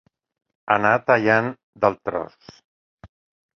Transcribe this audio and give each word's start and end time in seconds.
Anar 0.75 0.93
tallant 1.09 1.51
del 1.85 2.01
tros. 2.09 2.51